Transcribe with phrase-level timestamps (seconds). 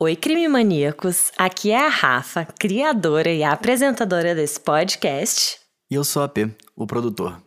[0.00, 1.32] Oi, crime maníacos!
[1.36, 5.58] Aqui é a Rafa, criadora e apresentadora desse podcast.
[5.90, 7.42] E eu sou a P, o produtor.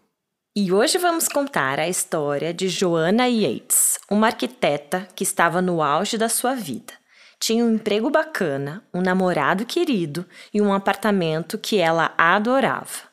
[0.53, 6.17] E hoje vamos contar a história de Joanna Yates, uma arquiteta que estava no auge
[6.17, 6.92] da sua vida.
[7.40, 13.08] Tinha um emprego bacana, um namorado querido e um apartamento que ela adorava.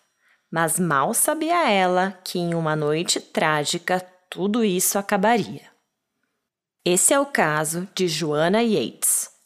[0.51, 5.78] Mas mal sabia ela que em uma noite trágica tudo isso acabaria.
[6.91, 9.38] Esse é o caso de Joanna Yates.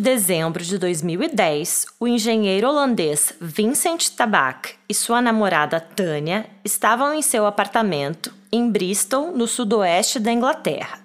[0.00, 7.46] Dezembro de 2010, o engenheiro holandês Vincent Tabak e sua namorada Tânia estavam em seu
[7.46, 10.98] apartamento em Bristol, no sudoeste da Inglaterra.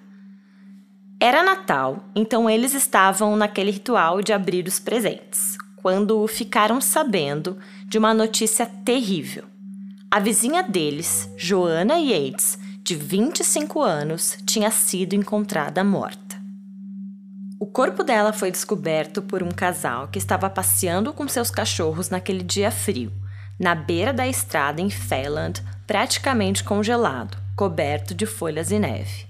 [1.20, 7.98] Era Natal, então eles estavam naquele ritual de abrir os presentes, quando ficaram sabendo de
[7.98, 9.44] uma notícia terrível.
[10.10, 16.25] A vizinha deles, Joanna Yates, de 25 anos, tinha sido encontrada morta.
[17.66, 22.44] O corpo dela foi descoberto por um casal que estava passeando com seus cachorros naquele
[22.44, 23.10] dia frio,
[23.58, 29.26] na beira da estrada em Felland, praticamente congelado, coberto de folhas e neve.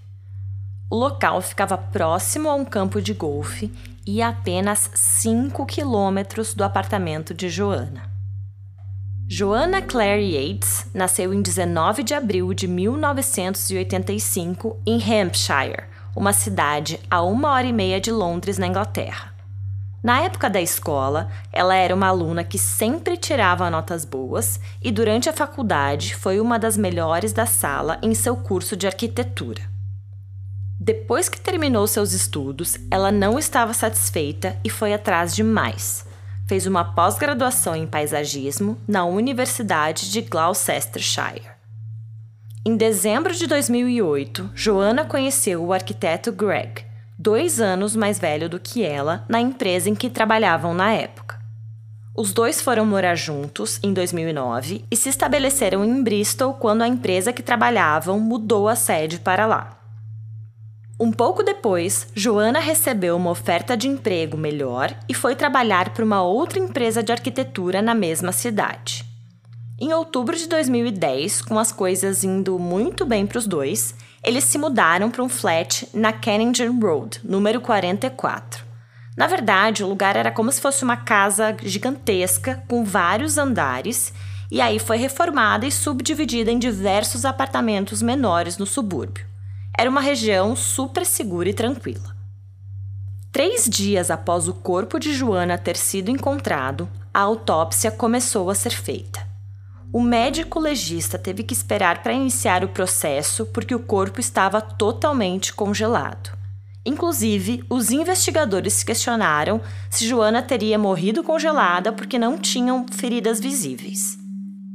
[0.91, 3.73] O local ficava próximo a um campo de golfe
[4.07, 8.03] e a apenas 5 quilômetros do apartamento de Joanna.
[9.27, 17.23] Joanna Claire Yates nasceu em 19 de abril de 1985 em Hampshire, uma cidade a
[17.23, 19.35] uma hora e meia de Londres, na Inglaterra.
[20.03, 25.29] Na época da escola, ela era uma aluna que sempre tirava notas boas e durante
[25.29, 29.63] a faculdade foi uma das melhores da sala em seu curso de arquitetura.
[30.79, 36.07] Depois que terminou seus estudos, ela não estava satisfeita e foi atrás de mais.
[36.47, 41.56] Fez uma pós-graduação em paisagismo na Universidade de Gloucestershire.
[42.69, 46.85] Em dezembro de 2008, Joanna conheceu o arquiteto Greg,
[47.17, 51.39] dois anos mais velho do que ela, na empresa em que trabalhavam na época.
[52.13, 57.33] Os dois foram morar juntos em 2009 e se estabeleceram em Bristol quando a empresa
[57.33, 59.79] que trabalhavam mudou a sede para lá.
[60.99, 66.21] Um pouco depois, Joana recebeu uma oferta de emprego melhor e foi trabalhar para uma
[66.21, 69.06] outra empresa de arquitetura na mesma cidade.
[69.79, 73.95] Em outubro de 2010, com as coisas indo muito bem para os dois,
[74.25, 78.65] eles se mudaram para um flat na Kennington Road, número 44.
[79.15, 84.15] Na verdade, o lugar era como se fosse uma casa gigantesca com vários andares,
[84.51, 89.27] e aí foi reformada e subdividida em diversos apartamentos menores no subúrbio.
[89.77, 92.17] Era uma região super segura e tranquila.
[93.31, 98.71] Três dias após o corpo de Joana ter sido encontrado, a autópsia começou a ser
[98.71, 99.26] feita.
[99.93, 105.55] O médico legista teve que esperar para iniciar o processo porque o corpo estava totalmente
[105.55, 106.37] congelado.
[106.85, 109.61] Inclusive, os investigadores se questionaram
[109.91, 114.19] se Joana teria morrido congelada porque não tinham feridas visíveis.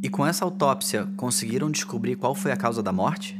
[0.03, 3.39] E com essa autópsia, conseguiram descobrir qual foi a causa da morte?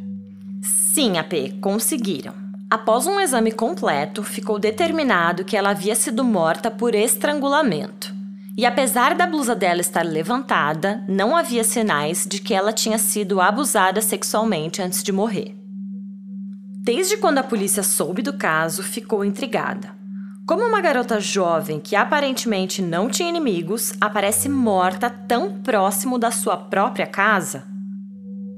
[0.94, 2.34] Sim, AP, conseguiram.
[2.70, 8.21] Após um exame completo, ficou determinado que ela havia sido morta por estrangulamento.
[8.58, 13.40] E apesar da blusa dela estar levantada, não havia sinais de que ela tinha sido
[13.40, 15.56] abusada sexualmente antes de morrer.
[16.84, 19.96] Desde quando a polícia soube do caso, ficou intrigada.
[20.48, 26.58] Como uma garota jovem que aparentemente não tinha inimigos aparece morta tão próximo da sua
[26.58, 27.64] própria casa?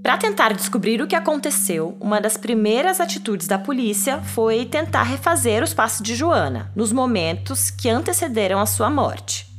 [0.02, 5.62] Para tentar descobrir o que aconteceu, uma das primeiras atitudes da polícia foi tentar refazer
[5.64, 9.53] os passos de Joana nos momentos que antecederam a sua morte.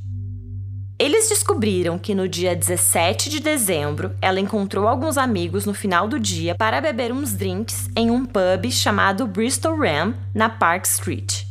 [0.96, 6.20] Eles descobriram que no dia 17 de dezembro ela encontrou alguns amigos no final do
[6.20, 11.42] dia para beber uns drinks em um pub chamado Bristol Ram, na Park Street.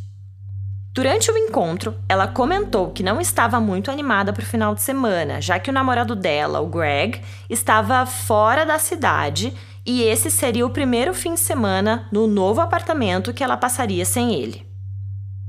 [0.93, 5.41] Durante o encontro, ela comentou que não estava muito animada para o final de semana,
[5.41, 7.19] já que o namorado dela, o Greg,
[7.49, 9.53] estava fora da cidade
[9.85, 14.35] e esse seria o primeiro fim de semana no novo apartamento que ela passaria sem
[14.35, 14.72] ele.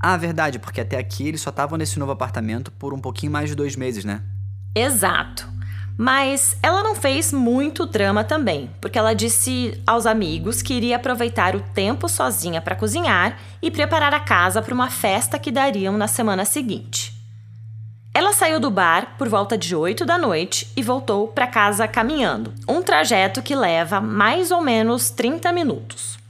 [0.06, 3.48] Ah, verdade, porque até aqui eles só estavam nesse novo apartamento por um pouquinho mais
[3.48, 4.20] de dois meses, né?
[4.74, 5.48] Exato.
[5.96, 11.56] Mas ela não fez muito drama também, porque ela disse aos amigos que iria aproveitar
[11.56, 16.06] o tempo sozinha para cozinhar e preparar a casa para uma festa que dariam na
[16.06, 17.14] semana seguinte.
[18.12, 22.52] Ela saiu do bar por volta de 8 da noite e voltou para casa caminhando,
[22.68, 26.22] um trajeto que leva mais ou menos 30 minutos.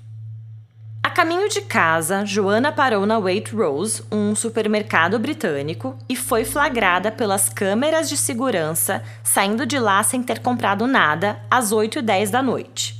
[1.14, 8.08] Caminho de casa, Joana parou na Waitrose, um supermercado britânico, e foi flagrada pelas câmeras
[8.08, 12.96] de segurança saindo de lá sem ter comprado nada às 8 e 10 da noite.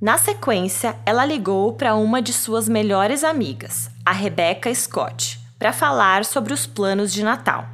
[0.00, 6.24] Na sequência, ela ligou para uma de suas melhores amigas, a Rebecca Scott, para falar
[6.24, 7.68] sobre os planos de Natal.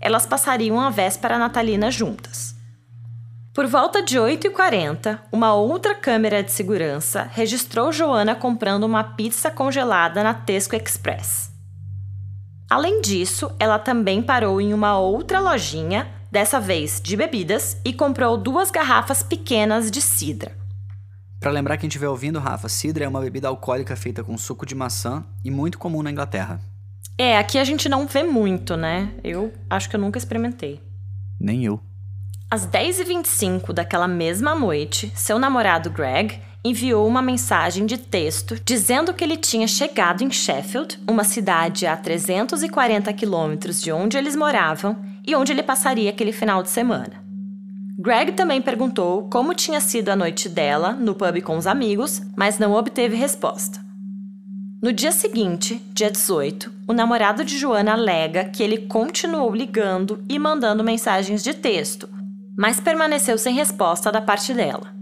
[0.00, 2.59] Elas passariam a véspera natalina juntas.
[3.52, 10.22] Por volta de 8h40, uma outra câmera de segurança registrou Joana comprando uma pizza congelada
[10.22, 11.50] na Tesco Express.
[12.70, 18.36] Além disso, ela também parou em uma outra lojinha, dessa vez de bebidas, e comprou
[18.36, 20.56] duas garrafas pequenas de cidra.
[21.40, 24.76] Para lembrar quem estiver ouvindo, Rafa, cidra é uma bebida alcoólica feita com suco de
[24.76, 26.60] maçã e muito comum na Inglaterra.
[27.18, 29.12] É, aqui a gente não vê muito, né?
[29.24, 30.80] Eu acho que eu nunca experimentei.
[31.40, 31.80] Nem eu.
[32.52, 39.22] Às 10h25 daquela mesma noite, seu namorado Greg enviou uma mensagem de texto dizendo que
[39.22, 45.36] ele tinha chegado em Sheffield, uma cidade a 340 quilômetros de onde eles moravam e
[45.36, 47.22] onde ele passaria aquele final de semana.
[47.96, 52.58] Greg também perguntou como tinha sido a noite dela no pub com os amigos, mas
[52.58, 53.78] não obteve resposta.
[54.82, 60.36] No dia seguinte, dia 18, o namorado de Joana alega que ele continuou ligando e
[60.36, 62.08] mandando mensagens de texto,
[62.60, 64.94] mas permaneceu sem resposta da parte dela.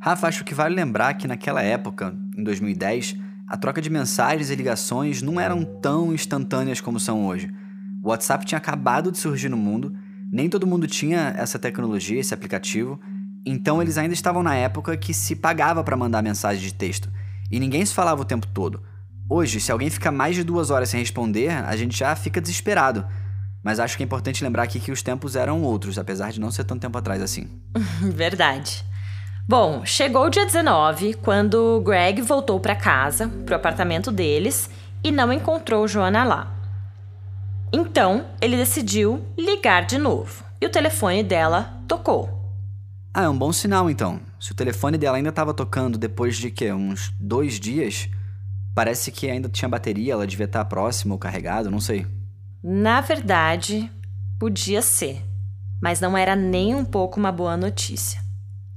[0.00, 3.16] Rafa, acho que vale lembrar que naquela época, em 2010,
[3.46, 7.52] a troca de mensagens e ligações não eram tão instantâneas como são hoje.
[8.02, 9.94] O WhatsApp tinha acabado de surgir no mundo
[10.32, 13.00] nem todo mundo tinha essa tecnologia, esse aplicativo,
[13.44, 17.10] então eles ainda estavam na época que se pagava para mandar mensagem de texto
[17.50, 18.80] e ninguém se falava o tempo todo.
[19.28, 23.04] Hoje, se alguém fica mais de duas horas sem responder, a gente já fica desesperado.
[23.62, 26.50] Mas acho que é importante lembrar aqui que os tempos eram outros, apesar de não
[26.50, 27.48] ser tanto tempo atrás assim.
[28.00, 28.84] Verdade.
[29.46, 34.70] Bom, chegou o dia 19, quando Greg voltou para casa, pro apartamento deles,
[35.02, 36.54] e não encontrou Joana lá.
[37.72, 42.38] Então, ele decidiu ligar de novo e o telefone dela tocou.
[43.12, 44.20] Ah, é um bom sinal então.
[44.38, 48.08] Se o telefone dela ainda estava tocando depois de que uns dois dias,
[48.74, 52.06] parece que ainda tinha bateria, ela devia estar próxima ou carregado, não sei.
[52.62, 53.90] Na verdade,
[54.38, 55.24] podia ser,
[55.80, 58.20] mas não era nem um pouco uma boa notícia,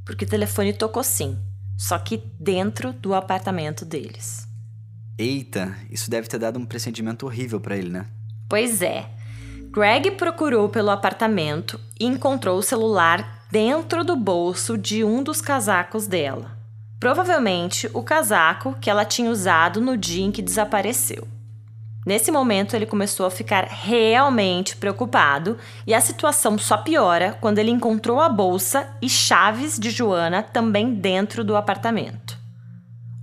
[0.06, 1.38] porque o telefone tocou sim,
[1.78, 4.48] só que dentro do apartamento deles.
[5.18, 8.06] Eita, isso deve ter dado um pressentimento horrível para ele, né?
[8.48, 9.10] Pois é.
[9.70, 16.08] Greg procurou pelo apartamento e encontrou o celular dentro do bolso de um dos casacos
[16.08, 16.58] dela.
[17.02, 21.28] Provavelmente o casaco que ela tinha usado no dia em que desapareceu.
[22.06, 25.58] Nesse momento, ele começou a ficar realmente preocupado
[25.88, 30.94] e a situação só piora quando ele encontrou a bolsa e chaves de Joana também
[30.94, 32.38] dentro do apartamento.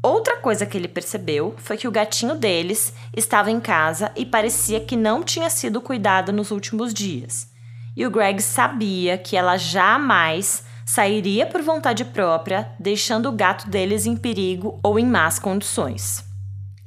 [0.02, 4.80] Outra coisa que ele percebeu foi que o gatinho deles estava em casa e parecia
[4.80, 7.50] que não tinha sido cuidado nos últimos dias.
[7.94, 14.06] E o Greg sabia que ela jamais sairia por vontade própria, deixando o gato deles
[14.06, 16.29] em perigo ou em más condições.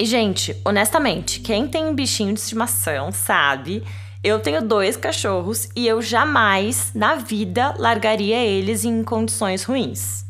[0.04, 3.82] E, gente, honestamente, quem tem um bichinho de estimação sabe.
[4.22, 10.26] Eu tenho dois cachorros e eu jamais, na vida, largaria eles em condições ruins.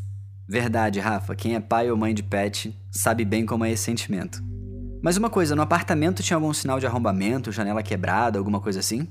[0.48, 1.34] Verdade, Rafa.
[1.34, 4.40] Quem é pai ou mãe de pet sabe bem como é esse sentimento.
[5.02, 9.08] Mas uma coisa, no apartamento tinha algum sinal de arrombamento, janela quebrada, alguma coisa assim?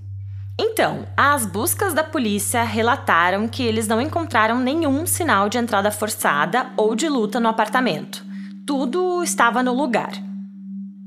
[0.58, 6.72] Então, as buscas da polícia relataram que eles não encontraram nenhum sinal de entrada forçada
[6.78, 8.24] ou de luta no apartamento.
[8.66, 10.32] Tudo estava no lugar.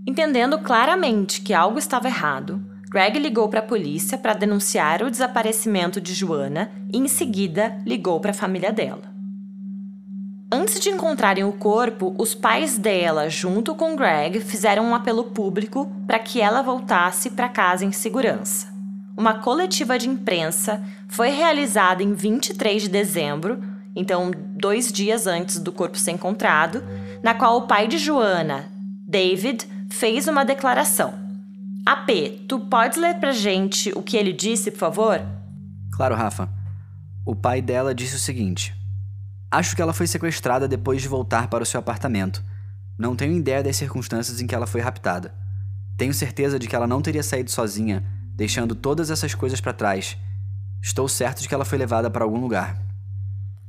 [0.06, 6.00] Entendendo claramente que algo estava errado, Greg ligou para a polícia para denunciar o desaparecimento
[6.00, 9.16] de Joana e, em seguida, ligou para a família dela.
[10.50, 15.90] Antes de encontrarem o corpo, os pais dela, junto com Greg, fizeram um apelo público
[16.06, 18.68] para que ela voltasse para casa em segurança.
[19.16, 23.60] Uma coletiva de imprensa foi realizada em 23 de dezembro,
[23.96, 26.84] então dois dias antes do corpo ser encontrado,
[27.24, 28.70] na qual o pai de Joana,
[29.04, 31.14] David, fez uma declaração.
[31.84, 35.20] AP, tu podes ler pra gente o que ele disse, por favor?
[35.92, 36.48] Claro, Rafa.
[37.24, 38.74] O pai dela disse o seguinte:
[39.50, 42.42] Acho que ela foi sequestrada depois de voltar para o seu apartamento.
[42.98, 45.34] Não tenho ideia das circunstâncias em que ela foi raptada.
[45.96, 50.16] Tenho certeza de que ela não teria saído sozinha, deixando todas essas coisas para trás.
[50.82, 52.76] Estou certo de que ela foi levada para algum lugar.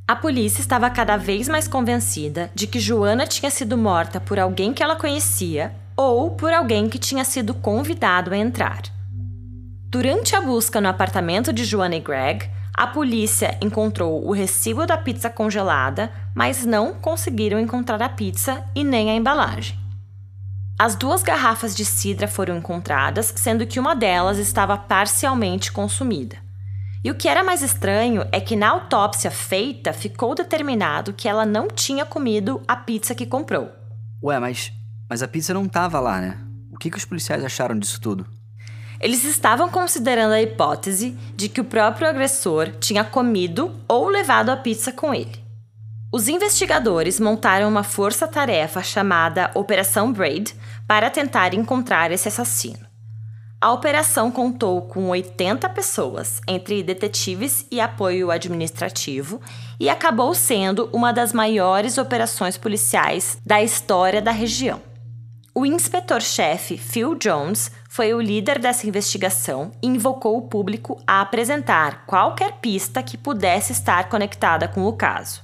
[0.08, 4.74] A polícia estava cada vez mais convencida de que Joana tinha sido morta por alguém
[4.74, 8.84] que ela conhecia ou por alguém que tinha sido convidado a entrar.
[9.90, 14.96] Durante a busca no apartamento de Joanna e Greg, a polícia encontrou o recibo da
[14.96, 19.76] pizza congelada, mas não conseguiram encontrar a pizza e nem a embalagem.
[20.78, 26.38] As duas garrafas de cidra foram encontradas, sendo que uma delas estava parcialmente consumida.
[27.04, 31.48] E o que era mais estranho é que na autópsia feita ficou determinado que ela
[31.48, 33.72] não tinha comido a pizza que comprou.
[34.22, 34.72] Ué, mas,
[35.10, 36.38] mas a pizza não estava lá, né?
[36.72, 38.26] O que, que os policiais acharam disso tudo?
[39.00, 44.58] Eles estavam considerando a hipótese de que o próprio agressor tinha comido ou levado a
[44.58, 45.46] pizza com ele.
[46.12, 50.56] Os investigadores montaram uma força-tarefa chamada Operação Braid
[50.88, 52.88] para tentar encontrar esse assassino.
[53.60, 59.42] A operação contou com 80 pessoas, entre detetives e apoio administrativo,
[59.80, 64.80] e acabou sendo uma das maiores operações policiais da história da região.
[65.60, 72.06] O inspetor-chefe Phil Jones foi o líder dessa investigação e invocou o público a apresentar
[72.06, 75.42] qualquer pista que pudesse estar conectada com o caso.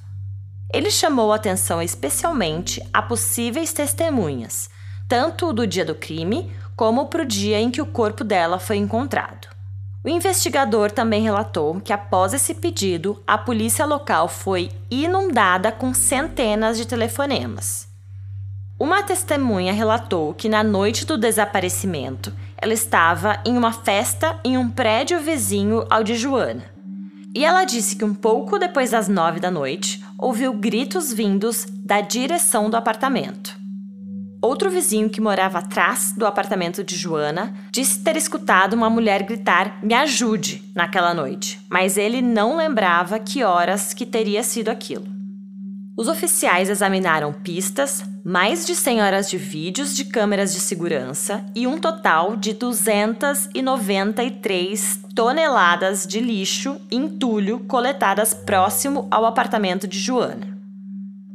[0.72, 4.70] Ele chamou atenção especialmente a possíveis testemunhas,
[5.10, 8.78] tanto do dia do crime como para o dia em que o corpo dela foi
[8.78, 9.48] encontrado.
[10.04, 16.78] O investigador também relatou que, após esse pedido, a polícia local foi inundada com centenas
[16.78, 17.92] de telefonemas.
[18.80, 24.70] Uma testemunha relatou que na noite do desaparecimento, ela estava em uma festa em um
[24.70, 26.64] prédio vizinho ao de Joana.
[27.36, 32.02] E ela disse que um pouco depois das nove da noite, ouviu gritos vindos da
[32.02, 33.56] direção do apartamento.
[34.42, 39.80] Outro vizinho que morava atrás do apartamento de Joana disse ter escutado uma mulher gritar
[39.82, 45.13] "me ajude" naquela noite, mas ele não lembrava que horas que teria sido aquilo.
[45.96, 51.68] Os oficiais examinaram pistas, mais de 100 horas de vídeos de câmeras de segurança e
[51.68, 60.58] um total de 293 toneladas de lixo e entulho coletadas próximo ao apartamento de Joana.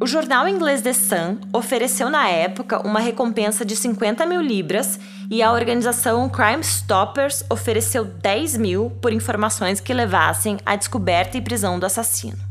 [0.01, 4.99] O jornal inglês The Sun ofereceu na época uma recompensa de 50 mil libras
[5.31, 11.41] e a organização Crime Stoppers ofereceu 10 mil por informações que levassem à descoberta e
[11.41, 12.48] prisão do assassino.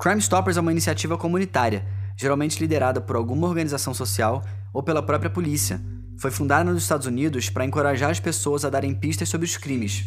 [0.00, 1.84] Crime Stoppers é uma iniciativa comunitária,
[2.16, 4.42] geralmente liderada por alguma organização social
[4.72, 5.78] ou pela própria polícia.
[6.18, 10.06] Foi fundada nos Estados Unidos para encorajar as pessoas a darem pistas sobre os crimes.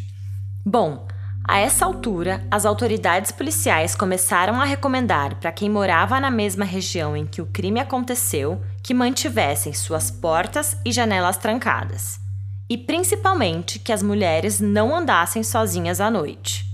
[0.66, 1.06] Bom,
[1.48, 7.16] a essa altura, as autoridades policiais começaram a recomendar para quem morava na mesma região
[7.16, 12.20] em que o crime aconteceu que mantivessem suas portas e janelas trancadas.
[12.68, 16.73] E principalmente que as mulheres não andassem sozinhas à noite.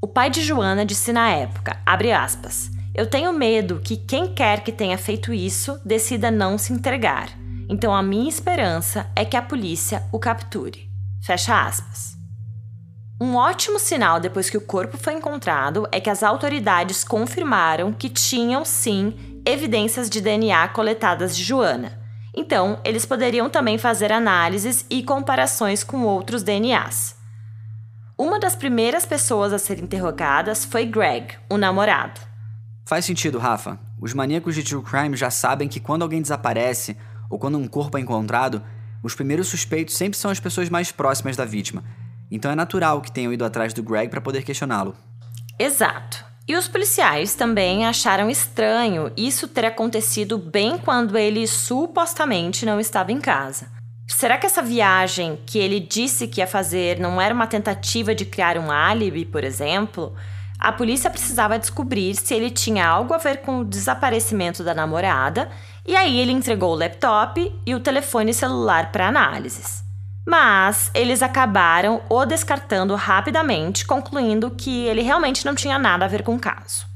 [0.00, 4.70] O pai de Joana disse na época, aspas, eu tenho medo que quem quer que
[4.70, 7.30] tenha feito isso decida não se entregar.
[7.68, 10.88] Então a minha esperança é que a polícia o capture.
[11.22, 12.14] Fecha aspas.
[13.18, 18.10] Um ótimo sinal depois que o corpo foi encontrado é que as autoridades confirmaram que
[18.10, 21.98] tinham sim evidências de DNA coletadas de Joana.
[22.34, 27.15] Então, eles poderiam também fazer análises e comparações com outros DNAs.
[28.18, 32.18] Uma das primeiras pessoas a ser interrogadas foi Greg, o namorado.
[32.86, 33.78] Faz sentido, Rafa.
[34.00, 36.96] Os maníacos de true crime já sabem que quando alguém desaparece
[37.28, 38.62] ou quando um corpo é encontrado,
[39.02, 41.84] os primeiros suspeitos sempre são as pessoas mais próximas da vítima.
[42.30, 44.96] Então é natural que tenham ido atrás do Greg para poder questioná-lo.
[45.58, 46.24] Exato.
[46.48, 53.12] E os policiais também acharam estranho isso ter acontecido bem quando ele supostamente não estava
[53.12, 53.75] em casa.
[54.08, 58.24] Será que essa viagem que ele disse que ia fazer não era uma tentativa de
[58.24, 60.14] criar um álibi, por exemplo?
[60.58, 65.50] A polícia precisava descobrir se ele tinha algo a ver com o desaparecimento da namorada,
[65.84, 69.84] e aí ele entregou o laptop e o telefone celular para análises.
[70.26, 76.22] Mas eles acabaram o descartando rapidamente, concluindo que ele realmente não tinha nada a ver
[76.22, 76.86] com o caso.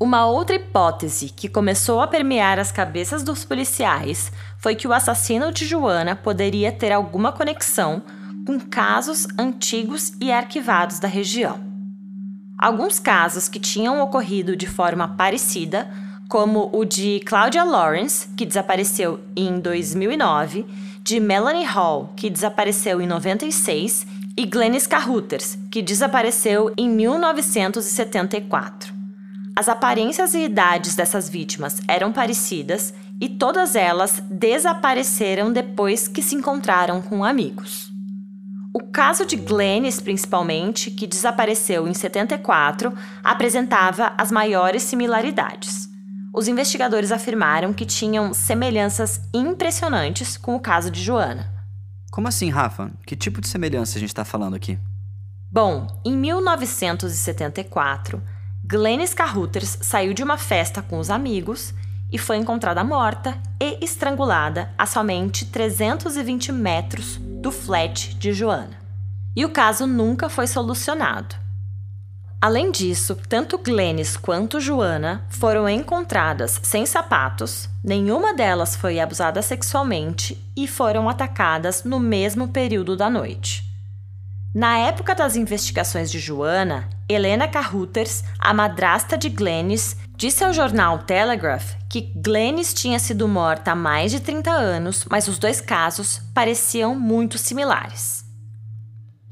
[0.00, 5.50] Uma outra hipótese que começou a permear as cabeças dos policiais foi que o assassino
[5.50, 8.02] de Joana poderia ter alguma conexão
[8.46, 11.58] com casos antigos e arquivados da região.
[12.58, 15.90] Alguns casos que tinham ocorrido de forma parecida,
[16.28, 20.66] como o de Claudia Lawrence, que desapareceu em 2009,
[21.02, 28.92] de Melanie Hall, que desapareceu em 96, e Glennis Carruthers, que desapareceu em 1974.
[29.56, 36.34] As aparências e idades dessas vítimas eram parecidas e todas elas desapareceram depois que se
[36.34, 37.90] encontraram com amigos.
[38.72, 45.90] O caso de Glennis, principalmente, que desapareceu em 74, apresentava as maiores similaridades.
[46.32, 51.52] Os investigadores afirmaram que tinham semelhanças impressionantes com o caso de Joana.
[52.12, 52.92] Como assim, Rafa?
[53.04, 54.78] Que tipo de semelhança a gente está falando aqui?
[55.50, 58.22] Bom, em 1974,
[58.64, 61.74] Glennis Carruthers saiu de uma festa com os amigos
[62.12, 68.78] e foi encontrada morta e estrangulada a somente 320 metros do flat de Joana.
[69.36, 71.36] E o caso nunca foi solucionado.
[72.42, 80.42] Além disso, tanto Glennis quanto Joana foram encontradas sem sapatos, nenhuma delas foi abusada sexualmente
[80.56, 83.70] e foram atacadas no mesmo período da noite.
[84.54, 90.98] Na época das investigações de Joana, Helena Carruthers, a madrasta de Glennis, disse ao jornal
[90.98, 96.20] Telegraph que Glennis tinha sido morta há mais de 30 anos, mas os dois casos
[96.34, 98.22] pareciam muito similares.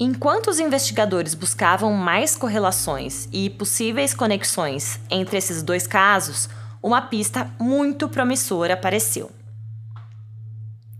[0.00, 6.49] Enquanto os investigadores buscavam mais correlações e possíveis conexões entre esses dois casos,
[6.83, 9.30] uma pista muito promissora apareceu.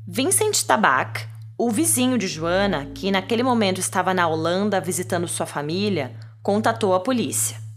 [0.07, 1.25] Vincent Tabak,
[1.57, 7.01] o vizinho de Joana, que naquele momento estava na Holanda visitando sua família, contatou a
[7.01, 7.68] polícia.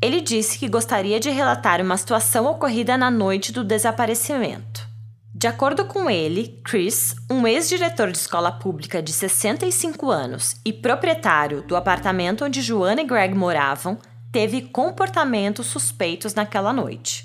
[0.00, 4.86] Ele disse que gostaria de relatar uma situação ocorrida na noite do desaparecimento.
[5.34, 11.62] De acordo com ele, Chris, um ex-diretor de escola pública de 65 anos e proprietário
[11.62, 13.98] do apartamento onde Joana e Greg moravam,
[14.30, 17.24] teve comportamentos suspeitos naquela noite.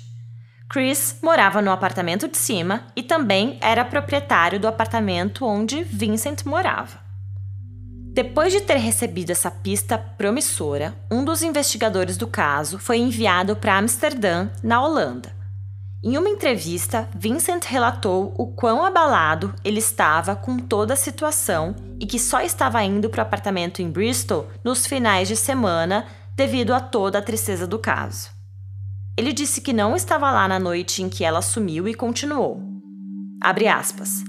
[0.68, 7.03] Chris morava no apartamento de cima e também era proprietário do apartamento onde Vincent morava.
[8.14, 13.76] Depois de ter recebido essa pista promissora, um dos investigadores do caso foi enviado para
[13.76, 15.34] Amsterdã, na Holanda.
[16.00, 22.06] Em uma entrevista, Vincent relatou o quão abalado ele estava com toda a situação e
[22.06, 26.06] que só estava indo para o apartamento em Bristol nos finais de semana
[26.36, 28.30] devido a toda a tristeza do caso.
[29.18, 32.62] Ele disse que não estava lá na noite em que ela sumiu e continuou.
[33.42, 34.22] Abre aspas.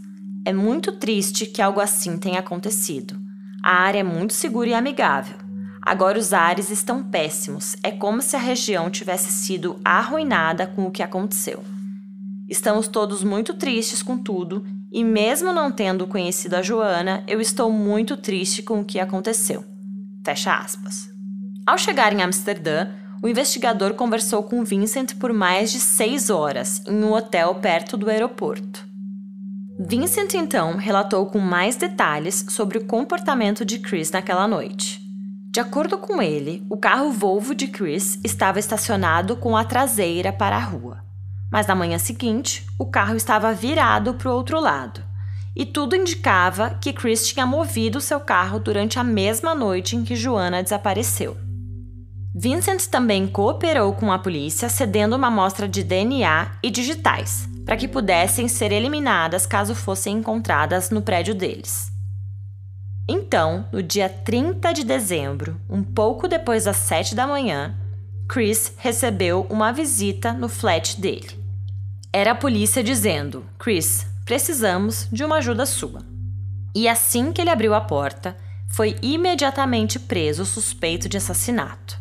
[0.43, 3.24] É muito triste que algo assim tenha acontecido.
[3.65, 5.37] A área é muito segura e amigável.
[5.81, 7.75] Agora os ares estão péssimos.
[7.81, 11.63] É como se a região tivesse sido arruinada com o que aconteceu.
[12.47, 17.71] Estamos todos muito tristes com tudo, e mesmo não tendo conhecido a Joana, eu estou
[17.71, 19.65] muito triste com o que aconteceu.
[20.23, 21.09] Fecha aspas.
[21.65, 22.89] Ao chegar em Amsterdã,
[23.23, 28.11] o investigador conversou com Vincent por mais de seis horas em um hotel perto do
[28.11, 28.85] aeroporto.
[29.77, 35.01] Vincent então relatou com mais detalhes sobre o comportamento de Chris naquela noite.
[35.51, 40.55] De acordo com ele, o carro Volvo de Chris estava estacionado com a traseira para
[40.55, 41.03] a rua.
[41.51, 45.03] Mas na manhã seguinte, o carro estava virado para o outro lado.
[45.53, 50.15] E tudo indicava que Chris tinha movido seu carro durante a mesma noite em que
[50.15, 51.35] Joana desapareceu.
[52.33, 57.87] Vincent também cooperou com a polícia, cedendo uma amostra de DNA e digitais, para que
[57.87, 61.91] pudessem ser eliminadas caso fossem encontradas no prédio deles.
[63.07, 67.75] Então, no dia 30 de dezembro, um pouco depois das 7 da manhã,
[68.27, 71.37] Chris recebeu uma visita no flat dele.
[72.11, 76.01] Era a polícia dizendo: Chris, precisamos de uma ajuda sua.
[76.73, 78.35] E assim que ele abriu a porta,
[78.67, 81.99] foi imediatamente preso suspeito de assassinato.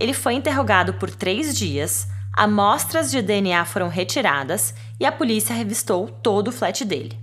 [0.00, 6.06] Ele foi interrogado por três dias, amostras de DNA foram retiradas e a polícia revistou
[6.06, 7.18] todo o flat dele.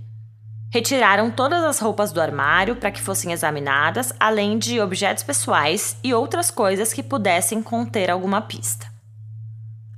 [0.70, 6.12] Retiraram todas as roupas do armário para que fossem examinadas, além de objetos pessoais e
[6.12, 8.86] outras coisas que pudessem conter alguma pista.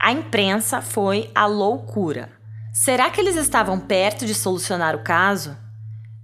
[0.00, 2.30] A imprensa foi a loucura.
[2.72, 5.56] Será que eles estavam perto de solucionar o caso?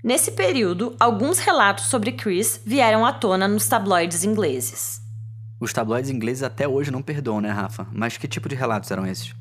[0.04, 5.03] Nesse período, alguns relatos sobre Chris vieram à tona nos tabloides ingleses.
[5.64, 7.86] Os tabloides ingleses até hoje não perdoam, né, Rafa?
[7.90, 9.34] Mas que tipo de relatos eram esses?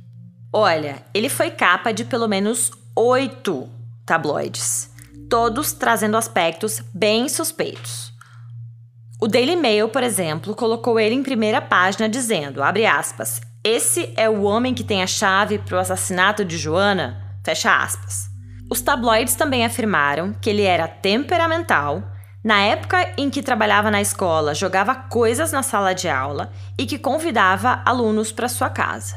[0.54, 3.68] Olha, ele foi capa de pelo menos oito
[4.06, 4.90] tabloides,
[5.30, 8.14] todos trazendo aspectos bem suspeitos.
[9.22, 14.30] O Daily Mail, por exemplo, colocou ele em primeira página dizendo, abre aspas, esse é
[14.30, 17.38] o homem que tem a chave para o assassinato de Joana?
[17.44, 18.30] Fecha aspas.
[18.72, 22.02] Os tabloides também afirmaram que ele era temperamental,
[22.44, 27.00] na época em que trabalhava na escola, jogava coisas na sala de aula e que
[27.00, 29.16] convidava alunos para sua casa.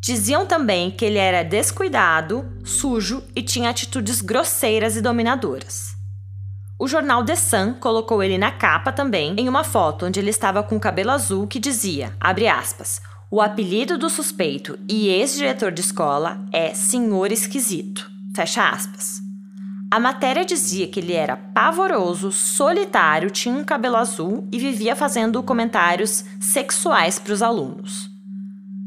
[0.00, 5.94] Diziam também que ele era descuidado, sujo e tinha atitudes grosseiras e dominadoras.
[6.78, 10.62] O jornal The Sun colocou ele na capa também em uma foto onde ele estava
[10.62, 16.74] com cabelo azul que dizia, aspas, o apelido do suspeito e ex-diretor de escola é
[16.74, 18.08] Senhor Esquisito.
[18.36, 19.23] Fecha aspas.
[19.90, 25.42] A matéria dizia que ele era pavoroso, solitário, tinha um cabelo azul e vivia fazendo
[25.42, 28.10] comentários sexuais para os alunos.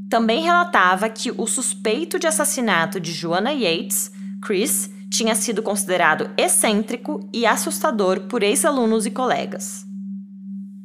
[0.10, 7.27] Também relatava que o suspeito de assassinato de Joanna Yates, Chris, tinha sido considerado excêntrico
[7.33, 9.86] e assustador por ex-alunos e colegas.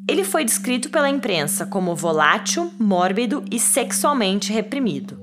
[0.08, 5.21] Ele foi descrito pela imprensa como volátil, mórbido e sexualmente reprimido.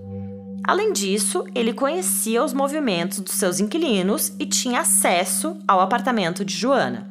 [0.64, 6.56] Além disso, ele conhecia os movimentos dos seus inquilinos e tinha acesso ao apartamento de
[6.56, 7.10] Joana.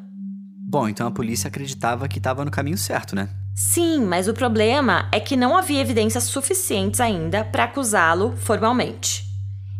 [0.71, 3.29] Bom, então a polícia acreditava que estava no caminho certo, né?
[3.55, 9.25] Sim, mas o problema é que não havia evidências suficientes ainda para acusá-lo formalmente.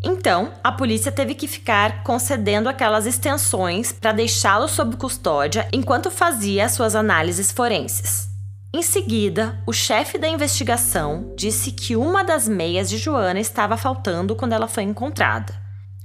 [0.03, 6.69] Então, a polícia teve que ficar concedendo aquelas extensões para deixá-lo sob custódia enquanto fazia
[6.69, 8.28] suas análises forenses.
[8.71, 14.37] Em seguida, o chefe da investigação disse que uma das meias de Joana estava faltando
[14.37, 15.55] quando ela foi encontrada.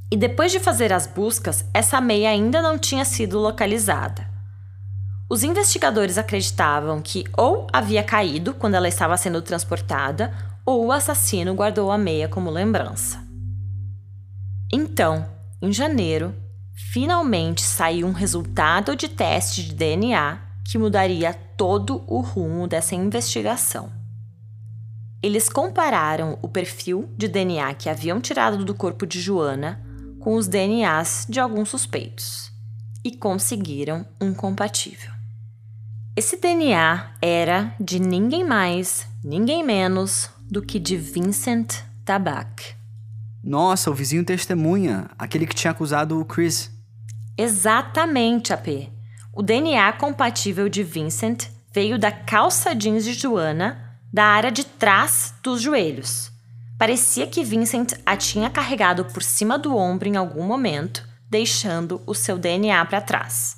[0.09, 4.25] E depois de fazer as buscas, essa meia ainda não tinha sido localizada.
[5.29, 10.33] Os investigadores acreditavam que ou havia caído quando ela estava sendo transportada,
[10.65, 13.21] ou o assassino guardou a meia como lembrança.
[14.71, 15.27] Então,
[15.61, 16.33] em janeiro,
[16.93, 23.91] finalmente saiu um resultado de teste de DNA que mudaria todo o rumo dessa investigação.
[25.21, 29.81] Eles compararam o perfil de DNA que haviam tirado do corpo de Joana
[30.19, 32.51] com os DNAs de alguns suspeitos
[33.03, 35.11] e conseguiram um compatível.
[36.15, 41.73] Esse DNA era de ninguém mais, ninguém menos do que de Vincent
[42.05, 42.75] Tabak.
[43.43, 46.71] Nossa, o vizinho testemunha, aquele que tinha acusado o Chris.
[47.37, 48.89] Exatamente, AP.
[49.35, 55.33] O DNA compatível de Vincent veio da calça jeans de Joana, da área de trás
[55.41, 56.31] dos joelhos.
[56.77, 62.13] Parecia que Vincent a tinha carregado por cima do ombro em algum momento, deixando o
[62.13, 63.57] seu DNA para trás.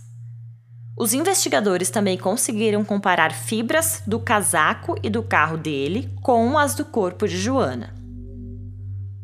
[0.98, 6.86] Os investigadores também conseguiram comparar fibras do casaco e do carro dele com as do
[6.86, 7.94] corpo de Joana.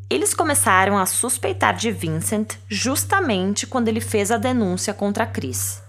[0.09, 5.81] Eles começaram a suspeitar de Vincent justamente quando ele fez a denúncia contra Chris.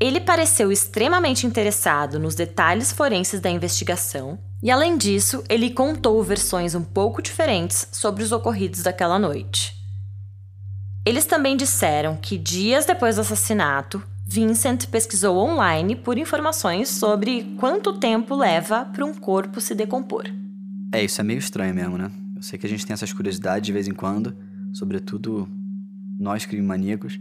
[0.00, 6.76] Ele pareceu extremamente interessado nos detalhes forenses da investigação e, além disso, ele contou versões
[6.76, 9.74] um pouco diferentes sobre os ocorridos daquela noite.
[11.04, 17.98] Eles também disseram que, dias depois do assassinato, Vincent pesquisou online por informações sobre quanto
[17.98, 20.26] tempo leva para um corpo se decompor.
[20.92, 22.08] É, isso é meio estranho mesmo, né?
[22.36, 24.36] Eu sei que a gente tem essas curiosidades de vez em quando,
[24.72, 25.48] sobretudo
[26.16, 27.18] nós crime maníacos,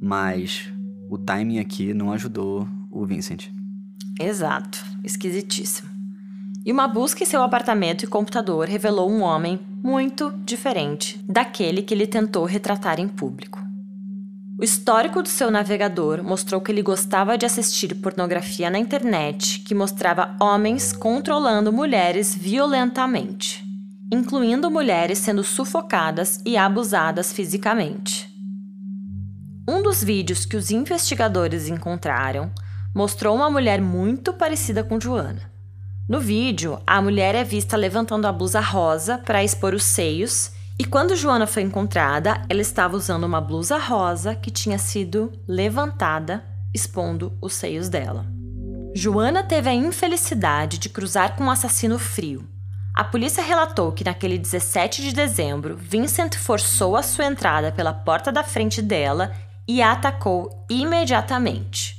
[0.00, 0.72] mas
[1.12, 3.48] o timing aqui não ajudou o Vincent.
[4.18, 5.90] Exato, esquisitíssimo.
[6.64, 11.92] E uma busca em seu apartamento e computador revelou um homem muito diferente daquele que
[11.92, 13.60] ele tentou retratar em público.
[14.58, 19.74] O histórico do seu navegador mostrou que ele gostava de assistir pornografia na internet que
[19.74, 23.70] mostrava homens controlando mulheres violentamente
[24.12, 28.30] incluindo mulheres sendo sufocadas e abusadas fisicamente.
[29.68, 32.50] Um dos vídeos que os investigadores encontraram
[32.92, 35.50] mostrou uma mulher muito parecida com Joana.
[36.08, 40.84] No vídeo, a mulher é vista levantando a blusa rosa para expor os seios, e
[40.84, 46.44] quando Joana foi encontrada, ela estava usando uma blusa rosa que tinha sido levantada,
[46.74, 48.26] expondo os seios dela.
[48.94, 52.48] Joana teve a infelicidade de cruzar com um assassino frio,
[52.94, 58.30] a polícia relatou que naquele 17 de dezembro, Vincent forçou a sua entrada pela porta
[58.30, 59.32] da frente dela
[59.66, 61.96] e a atacou imediatamente.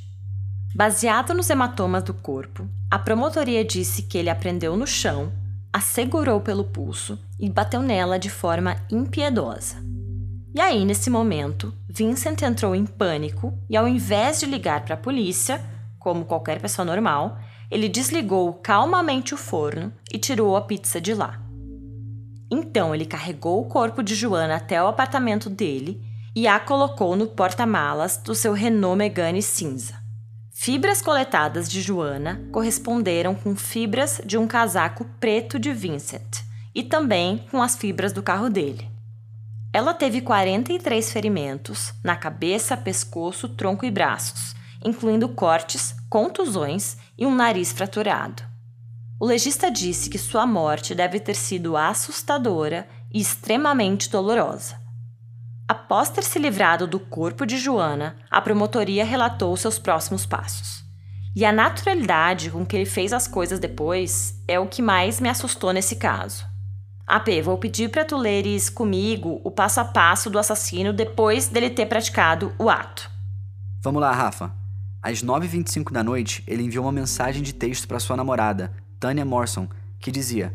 [0.75, 5.31] Baseado nos hematomas do corpo, a promotoria disse que ele a prendeu no chão,
[5.71, 9.77] a segurou pelo pulso e bateu nela de forma impiedosa.
[10.55, 14.97] E aí, nesse momento, Vincent entrou em pânico e, ao invés de ligar para a
[14.97, 15.59] polícia,
[15.97, 17.39] como qualquer pessoa normal,
[17.71, 21.41] ele desligou calmamente o forno e tirou a pizza de lá.
[22.51, 25.99] Então ele carregou o corpo de Joana até o apartamento dele
[26.35, 30.01] e a colocou no porta-malas do seu Renault Megane cinza.
[30.51, 36.41] Fibras coletadas de Joana corresponderam com fibras de um casaco preto de Vincent
[36.73, 38.89] e também com as fibras do carro dele.
[39.71, 47.33] Ela teve 43 ferimentos na cabeça, pescoço, tronco e braços, incluindo cortes, contusões e um
[47.33, 48.43] nariz fraturado.
[49.19, 54.82] O legista disse que sua morte deve ter sido assustadora e extremamente dolorosa.
[55.73, 60.85] Após ter se livrado do corpo de Joana, a promotoria relatou seus próximos passos.
[61.35, 65.27] E a naturalidade com que ele fez as coisas depois é o que mais me
[65.29, 66.45] assustou nesse caso.
[67.07, 71.71] AP, vou pedir para tu leres comigo o passo a passo do assassino depois dele
[71.71, 73.09] ter praticado o ato.
[73.81, 74.53] Vamos lá, Rafa.
[75.01, 79.67] Às 9h25 da noite, ele enviou uma mensagem de texto para sua namorada, Tanya Morrison,
[79.99, 80.53] que dizia: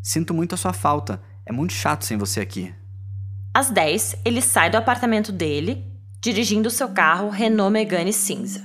[0.00, 2.72] Sinto muito a sua falta, é muito chato sem você aqui.
[3.52, 5.84] Às 10, ele sai do apartamento dele,
[6.20, 8.62] dirigindo seu carro Renault Megane cinza.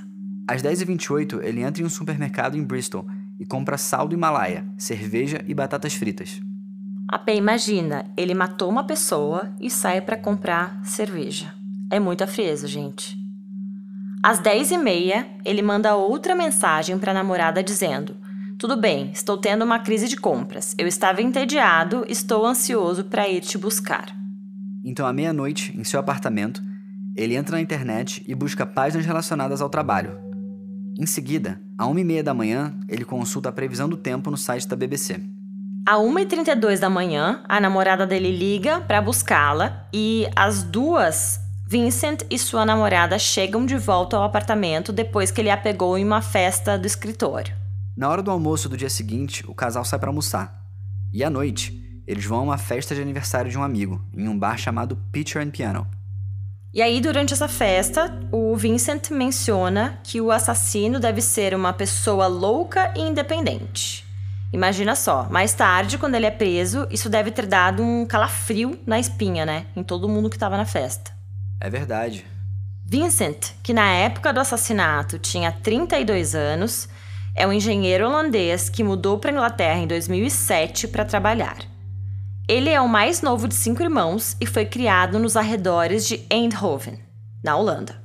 [0.48, 3.04] Às 10h28, ele entra em um supermercado em Bristol
[3.40, 6.40] e compra sal do Himalaia, cerveja e batatas fritas.
[7.08, 11.52] A P imagina, ele matou uma pessoa e sai para comprar cerveja.
[11.90, 13.16] É muita frieza, gente.
[14.22, 18.16] Às 10h30, ele manda outra mensagem para a namorada dizendo:
[18.56, 20.76] Tudo bem, estou tendo uma crise de compras.
[20.78, 24.25] Eu estava entediado, estou ansioso para ir te buscar.
[24.86, 26.62] Então, à meia-noite, em seu apartamento,
[27.16, 30.16] ele entra na internet e busca páginas relacionadas ao trabalho.
[30.96, 34.76] Em seguida, à 1h30 da manhã, ele consulta a previsão do tempo no site da
[34.76, 35.20] BBC.
[35.84, 42.38] À 1h32 da manhã, a namorada dele liga para buscá-la e às duas Vincent e
[42.38, 46.78] sua namorada chegam de volta ao apartamento depois que ele a pegou em uma festa
[46.78, 47.52] do escritório.
[47.96, 50.62] Na hora do almoço do dia seguinte, o casal sai para almoçar.
[51.12, 54.38] E à noite, eles vão a uma festa de aniversário de um amigo, em um
[54.38, 55.86] bar chamado Picture and Piano.
[56.72, 62.26] E aí, durante essa festa, o Vincent menciona que o assassino deve ser uma pessoa
[62.26, 64.04] louca e independente.
[64.52, 69.00] Imagina só, mais tarde, quando ele é preso, isso deve ter dado um calafrio na
[69.00, 69.66] espinha, né?
[69.74, 71.12] Em todo mundo que estava na festa.
[71.60, 72.26] É verdade.
[72.84, 76.88] Vincent, que na época do assassinato tinha 32 anos,
[77.34, 81.75] é um engenheiro holandês que mudou para a Inglaterra em 2007 para trabalhar.
[82.48, 87.00] Ele é o mais novo de cinco irmãos e foi criado nos arredores de Eindhoven,
[87.42, 88.00] na Holanda.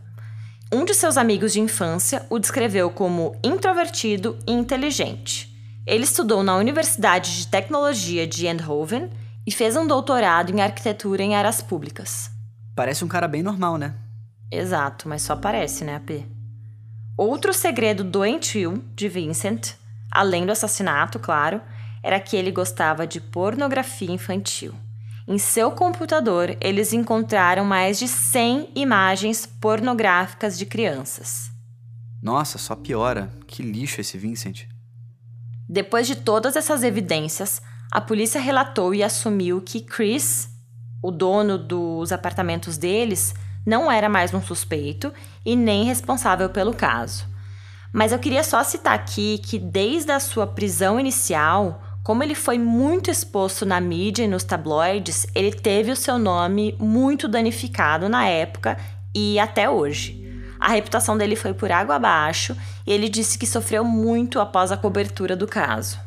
[0.73, 5.47] Um de seus amigos de infância o descreveu como introvertido e inteligente.
[5.85, 9.11] Ele estudou na Universidade de Tecnologia de Eindhoven
[9.45, 12.31] e fez um doutorado em arquitetura em áreas públicas.
[12.75, 13.93] Parece um cara bem normal, né?
[14.49, 16.25] Exato, mas só parece, né, AP?
[17.15, 19.73] Outro segredo doentio de Vincent,
[20.09, 21.61] além do assassinato, claro,
[22.03, 24.73] era que ele gostava de pornografia infantil.
[25.27, 31.51] Em seu computador, eles encontraram mais de 100 imagens pornográficas de crianças.
[32.21, 33.31] Nossa, só piora.
[33.47, 34.67] Que lixo esse Vincent.
[35.69, 37.61] Depois de todas essas evidências,
[37.91, 40.51] a polícia relatou e assumiu que Chris
[41.01, 43.33] o dono dos apartamentos deles
[43.65, 45.11] não era mais um suspeito
[45.43, 47.25] e nem responsável pelo caso.
[47.91, 52.57] Mas eu queria só citar aqui que desde a sua prisão inicial, como ele foi
[52.57, 58.27] muito exposto na mídia e nos tabloides, ele teve o seu nome muito danificado na
[58.27, 58.77] época
[59.13, 60.19] e até hoje.
[60.59, 64.77] A reputação dele foi por água abaixo e ele disse que sofreu muito após a
[64.77, 65.99] cobertura do caso.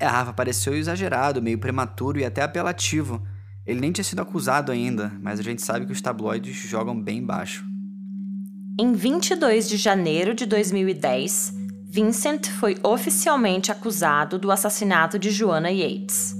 [0.00, 3.22] É, Rafa pareceu exagerado, meio prematuro e até apelativo.
[3.66, 7.24] Ele nem tinha sido acusado ainda, mas a gente sabe que os tabloides jogam bem
[7.24, 7.64] baixo.
[8.80, 11.52] Em 22 de janeiro de 2010,
[11.90, 16.36] Vincent foi oficialmente acusado do assassinato de Joanna Yates.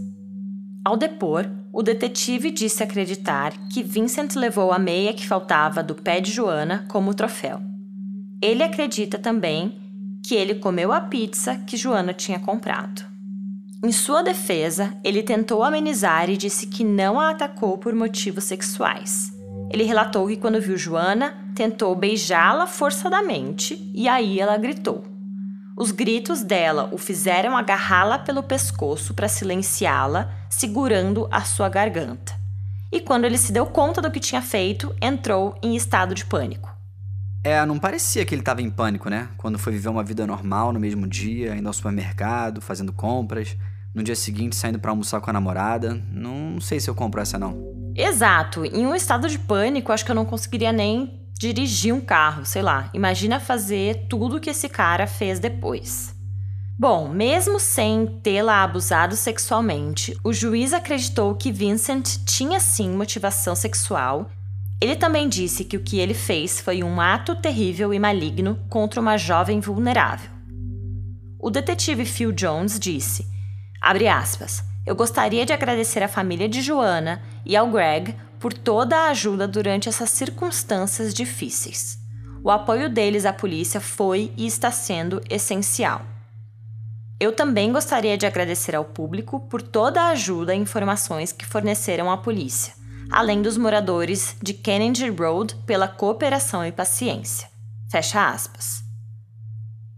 [0.84, 6.20] Ao depor, o detetive disse acreditar que Vincent levou a meia que faltava do pé
[6.20, 7.62] de Joanna como troféu.
[8.42, 9.80] Ele acredita também
[10.22, 13.02] que ele comeu a pizza que Joanna tinha comprado.
[13.82, 19.32] Em sua defesa, ele tentou amenizar e disse que não a atacou por motivos sexuais.
[19.72, 25.17] Ele relatou que quando viu Joana, tentou beijá-la forçadamente e aí ela gritou.
[25.80, 32.34] Os gritos dela o fizeram agarrá-la pelo pescoço para silenciá-la, segurando a sua garganta.
[32.90, 36.68] E quando ele se deu conta do que tinha feito, entrou em estado de pânico.
[37.44, 39.28] É, não parecia que ele estava em pânico, né?
[39.36, 43.56] Quando foi viver uma vida normal no mesmo dia, indo ao supermercado, fazendo compras,
[43.94, 46.02] no dia seguinte saindo para almoçar com a namorada.
[46.10, 47.92] Não sei se eu compro essa não.
[47.94, 48.64] Exato.
[48.64, 52.62] Em um estado de pânico, acho que eu não conseguiria nem dirigir um carro, sei
[52.62, 52.90] lá.
[52.92, 56.14] Imagina fazer tudo que esse cara fez depois.
[56.78, 64.30] Bom, mesmo sem tê-la abusado sexualmente, o juiz acreditou que Vincent tinha sim motivação sexual
[64.80, 69.00] ele também disse que o que ele fez foi um ato terrível e maligno contra
[69.00, 70.30] uma jovem vulnerável.
[71.40, 73.26] O detetive Phil Jones disse:
[73.82, 79.08] aspas, Eu gostaria de agradecer à família de Joanna e ao Greg por toda a
[79.08, 81.98] ajuda durante essas circunstâncias difíceis.
[82.42, 86.02] O apoio deles à polícia foi e está sendo essencial.
[87.20, 92.10] Eu também gostaria de agradecer ao público por toda a ajuda e informações que forneceram
[92.10, 92.78] à polícia
[93.10, 97.48] além dos moradores de Kennedy Road pela cooperação e paciência.
[97.90, 98.82] Fecha aspas.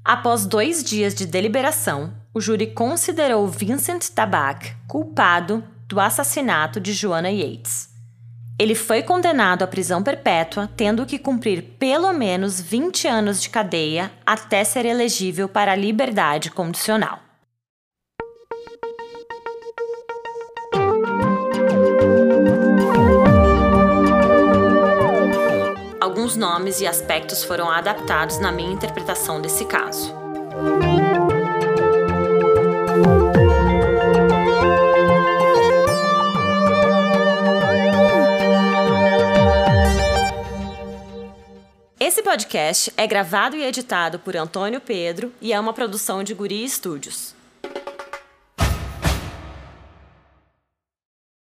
[0.05, 7.31] Após dois dias de deliberação, o júri considerou Vincent Tabak culpado do assassinato de Joanna
[7.31, 7.89] Yates.
[8.61, 14.13] Ele foi condenado à prisão perpétua, tendo que cumprir pelo menos 20 anos de cadeia
[14.27, 17.21] até ser elegível para a liberdade condicional.
[25.99, 30.15] Alguns nomes e aspectos foram adaptados na minha interpretação desse caso.
[42.11, 46.69] Esse podcast é gravado e editado por Antônio Pedro e é uma produção de Guri
[46.69, 47.37] Studios.